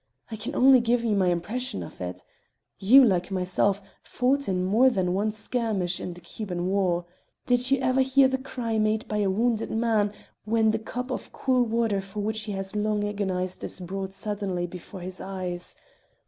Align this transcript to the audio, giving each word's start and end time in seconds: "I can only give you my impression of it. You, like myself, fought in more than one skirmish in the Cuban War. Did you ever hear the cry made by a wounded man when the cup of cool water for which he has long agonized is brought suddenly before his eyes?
"I 0.31 0.35
can 0.35 0.55
only 0.55 0.79
give 0.79 1.05
you 1.05 1.15
my 1.15 1.27
impression 1.27 1.83
of 1.83 2.01
it. 2.01 2.23
You, 2.79 3.03
like 3.03 3.29
myself, 3.29 3.83
fought 4.01 4.49
in 4.49 4.65
more 4.65 4.89
than 4.89 5.13
one 5.13 5.29
skirmish 5.29 5.99
in 5.99 6.13
the 6.15 6.21
Cuban 6.21 6.65
War. 6.69 7.05
Did 7.45 7.69
you 7.69 7.77
ever 7.81 8.01
hear 8.01 8.27
the 8.27 8.39
cry 8.39 8.79
made 8.79 9.07
by 9.07 9.17
a 9.17 9.29
wounded 9.29 9.69
man 9.69 10.11
when 10.43 10.71
the 10.71 10.79
cup 10.79 11.11
of 11.11 11.31
cool 11.31 11.61
water 11.61 12.01
for 12.01 12.21
which 12.21 12.45
he 12.45 12.53
has 12.53 12.75
long 12.75 13.07
agonized 13.07 13.63
is 13.63 13.79
brought 13.79 14.11
suddenly 14.11 14.65
before 14.65 15.01
his 15.01 15.21
eyes? 15.21 15.75